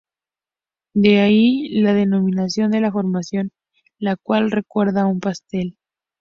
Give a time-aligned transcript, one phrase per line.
[0.95, 3.51] De ahí la denominación de la formación,
[3.99, 5.77] la cual recuerda a un pastel.